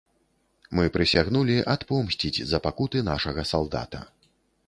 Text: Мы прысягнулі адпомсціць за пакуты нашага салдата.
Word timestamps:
Мы 0.77 0.85
прысягнулі 0.95 1.57
адпомсціць 1.73 2.47
за 2.53 2.61
пакуты 2.67 3.05
нашага 3.13 3.41
салдата. 3.53 3.99